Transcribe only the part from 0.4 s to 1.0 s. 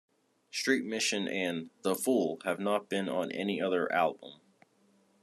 "Street